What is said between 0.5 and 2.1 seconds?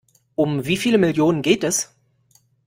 wie viele Millionen geht es?